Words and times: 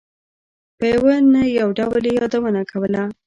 په 0.77 0.85
یوه 0.93 1.15
نه 1.33 1.41
یو 1.59 1.69
ډول 1.79 2.03
یې 2.07 2.13
یادونه 2.19 2.61
کوله. 2.71 3.03